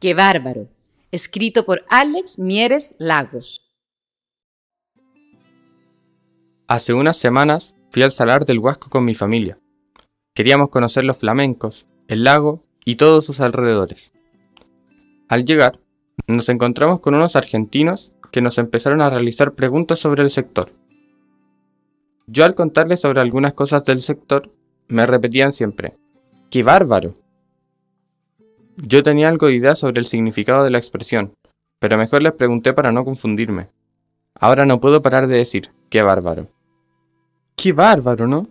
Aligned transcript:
¡Qué 0.00 0.12
bárbaro! 0.12 0.68
Escrito 1.12 1.64
por 1.64 1.84
Alex 1.88 2.38
Mieres 2.38 2.94
Lagos. 2.98 3.60
Hace 6.66 6.92
unas 6.92 7.16
semanas 7.16 7.74
fui 7.90 8.02
al 8.02 8.10
Salar 8.10 8.44
del 8.44 8.58
Huasco 8.58 8.90
con 8.90 9.04
mi 9.04 9.14
familia. 9.14 9.58
Queríamos 10.34 10.70
conocer 10.70 11.04
los 11.04 11.18
flamencos, 11.18 11.86
el 12.08 12.24
lago 12.24 12.62
y 12.84 12.96
todos 12.96 13.24
sus 13.24 13.40
alrededores. 13.40 14.10
Al 15.28 15.44
llegar, 15.44 15.80
nos 16.26 16.48
encontramos 16.48 17.00
con 17.00 17.14
unos 17.14 17.36
argentinos 17.36 18.12
que 18.32 18.42
nos 18.42 18.58
empezaron 18.58 19.00
a 19.00 19.10
realizar 19.10 19.54
preguntas 19.54 20.00
sobre 20.00 20.22
el 20.22 20.30
sector. 20.30 20.72
Yo 22.26 22.44
al 22.44 22.56
contarles 22.56 23.00
sobre 23.00 23.20
algunas 23.20 23.54
cosas 23.54 23.84
del 23.84 24.02
sector, 24.02 24.50
me 24.88 25.06
repetían 25.06 25.52
siempre, 25.52 25.96
¡qué 26.50 26.62
bárbaro! 26.62 27.14
Yo 28.76 29.02
tenía 29.02 29.28
algo 29.28 29.46
de 29.46 29.54
idea 29.54 29.74
sobre 29.74 30.00
el 30.00 30.06
significado 30.06 30.64
de 30.64 30.70
la 30.70 30.78
expresión, 30.78 31.34
pero 31.78 31.98
mejor 31.98 32.22
les 32.22 32.32
pregunté 32.32 32.72
para 32.72 32.92
no 32.92 33.04
confundirme. 33.04 33.68
Ahora 34.34 34.66
no 34.66 34.80
puedo 34.80 35.00
parar 35.00 35.26
de 35.26 35.36
decir, 35.36 35.70
¡qué 35.90 36.02
bárbaro! 36.02 36.48
¡Qué 37.56 37.72
bárbaro, 37.72 38.26
¿no? 38.26 38.48